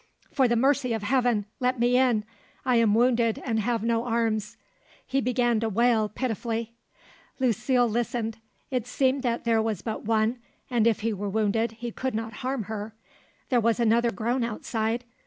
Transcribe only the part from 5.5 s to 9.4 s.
to wail pitifully. Lucile listened. It seemed